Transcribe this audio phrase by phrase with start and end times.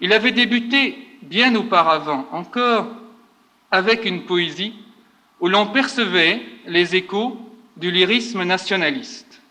[0.00, 2.86] Il avait débuté bien auparavant encore
[3.70, 4.74] avec une poésie
[5.40, 7.38] où l'on percevait les échos
[7.76, 9.42] du lyrisme nationaliste.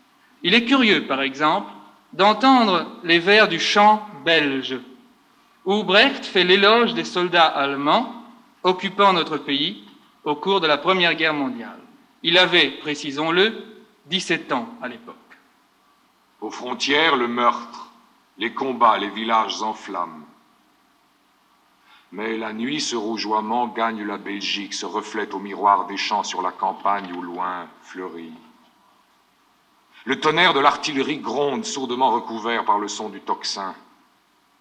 [0.43, 1.71] Il est curieux, par exemple,
[2.13, 4.77] d'entendre les vers du chant belge,
[5.65, 8.13] où Brecht fait l'éloge des soldats allemands
[8.63, 9.84] occupant notre pays
[10.23, 11.79] au cours de la Première Guerre mondiale.
[12.23, 13.63] Il avait, précisons-le,
[14.07, 15.16] 17 ans à l'époque.
[16.41, 17.91] Aux frontières, le meurtre,
[18.38, 20.23] les combats, les villages en flammes.
[22.12, 26.41] Mais la nuit, ce rougeoiement gagne la Belgique, se reflète au miroir des champs sur
[26.41, 28.34] la campagne au loin fleurit.
[30.05, 33.76] Le tonnerre de l'artillerie gronde, sourdement recouvert par le son du tocsin.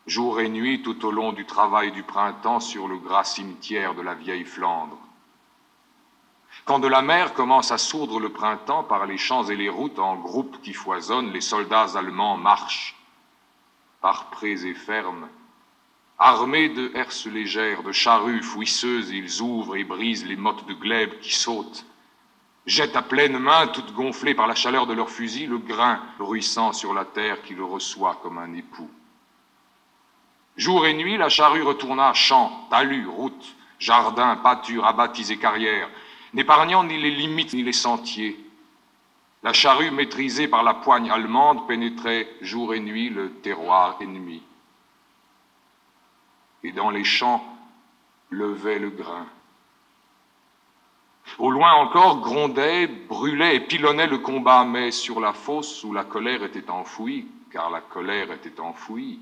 [0.07, 4.03] Jour et nuit, tout au long du travail du printemps sur le gras cimetière de
[4.03, 4.99] la vieille Flandre.
[6.65, 9.99] Quand de la mer commence à sourdre le printemps par les champs et les routes
[9.99, 12.97] en groupes qui foisonnent, les soldats allemands marchent
[14.01, 15.29] par prés et fermes.
[16.21, 21.21] Armés de herses légères, de charrues fouisseuses, ils ouvrent et brisent les mottes de glaive
[21.21, 21.87] qui sautent,
[22.67, 26.73] jettent à pleine main, toutes gonflées par la chaleur de leurs fusils, le grain bruissant
[26.73, 28.91] sur la terre qui le reçoit comme un époux.
[30.57, 35.89] Jour et nuit, la charrue retourna champs, talus, routes, jardins, pâtures, abattis et carrières,
[36.35, 38.45] n'épargnant ni les limites ni les sentiers.
[39.45, 44.43] La charrue maîtrisée par la poigne allemande pénétrait jour et nuit le terroir ennemi.
[46.63, 47.45] Et dans les champs
[48.31, 49.27] levait le grain.
[51.39, 56.05] Au loin encore grondait, brûlait et pilonnait le combat, mais sur la fosse où la
[56.05, 59.21] colère était enfouie, car la colère était enfouie,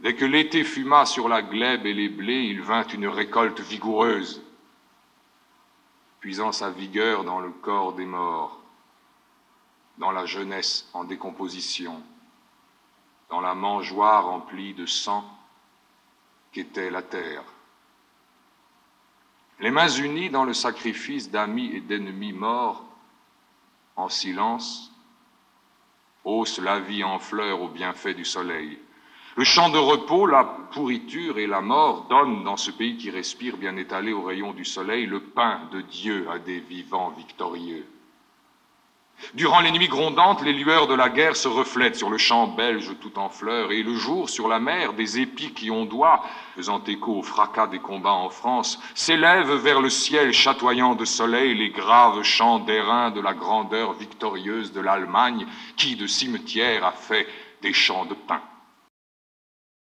[0.00, 4.42] dès que l'été fuma sur la glèbe et les blés, il vint une récolte vigoureuse
[6.22, 8.60] puisant sa vigueur dans le corps des morts,
[9.98, 12.00] dans la jeunesse en décomposition,
[13.28, 15.24] dans la mangeoire remplie de sang
[16.52, 17.42] qu'était la terre.
[19.60, 22.84] Les mains unies dans le sacrifice d'amis et d'ennemis morts,
[23.96, 24.92] en silence,
[26.24, 28.78] haussent la vie en fleurs au bienfait du soleil.
[29.36, 33.56] Le champ de repos, la pourriture et la mort donnent dans ce pays qui respire
[33.56, 37.86] bien étalé au rayon du soleil le pain de Dieu à des vivants victorieux.
[39.34, 42.90] Durant les nuits grondantes, les lueurs de la guerre se reflètent sur le champ belge
[43.00, 46.22] tout en fleurs, et le jour, sur la mer, des épis qui ondoient,
[46.54, 51.54] faisant écho au fracas des combats en France, s'élèvent vers le ciel chatoyant de soleil
[51.54, 55.46] les graves chants d'airain de la grandeur victorieuse de l'Allemagne,
[55.76, 57.26] qui de cimetière a fait
[57.62, 58.42] des champs de pain.